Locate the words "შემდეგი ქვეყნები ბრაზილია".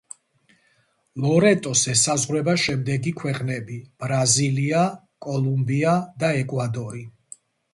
2.63-4.83